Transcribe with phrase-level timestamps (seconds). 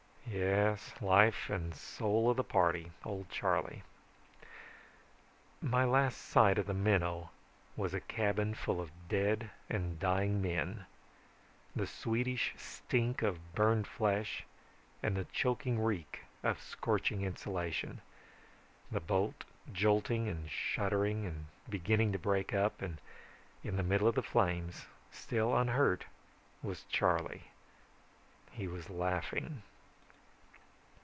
[0.33, 3.83] Yes, life and soul of the party, old Charley...
[5.61, 7.31] "My last sight of the Minnow
[7.75, 10.85] was a cabin full of dead and dying men,
[11.75, 14.45] the sweetish stink of burned flesh
[15.03, 17.99] and the choking reek of scorching insulation,
[18.89, 19.43] the boat
[19.73, 23.01] jolting and shuddering and beginning to break up, and
[23.65, 26.05] in the middle of the flames, still unhurt,
[26.63, 27.51] was Charley.
[28.51, 29.63] He was laughing